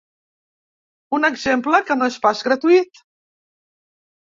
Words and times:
Un 1.17 1.27
exemple 1.29 1.83
que 1.91 1.99
no 2.01 2.09
és 2.15 2.19
pas 2.25 2.43
gratuït. 2.49 3.05